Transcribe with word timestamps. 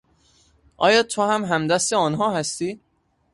آیا 0.77 1.03
توهم 1.03 1.45
همدست 1.45 1.93
آنها 1.93 2.35
هستی؟ 2.37 2.81